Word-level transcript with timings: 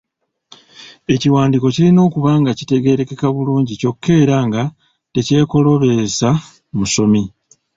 Ekiwandiiko 1.13 1.67
kirina 1.75 1.99
okuba 2.07 2.31
nga 2.39 2.51
kitegeerekeka 2.59 3.27
bulungi 3.35 3.73
kyokka 3.81 4.11
era 4.23 4.37
nga 4.47 4.63
tekyekooloobesa 5.13 6.29
musomi. 6.77 7.23